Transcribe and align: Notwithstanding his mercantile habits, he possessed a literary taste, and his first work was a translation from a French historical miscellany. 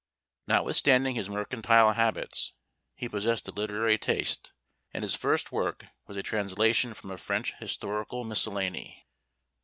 Notwithstanding 0.47 1.13
his 1.13 1.29
mercantile 1.29 1.93
habits, 1.93 2.53
he 2.95 3.07
possessed 3.07 3.47
a 3.47 3.51
literary 3.53 3.99
taste, 3.99 4.51
and 4.95 5.03
his 5.03 5.13
first 5.13 5.51
work 5.51 5.85
was 6.07 6.17
a 6.17 6.23
translation 6.23 6.95
from 6.95 7.11
a 7.11 7.19
French 7.19 7.53
historical 7.59 8.23
miscellany. 8.23 9.05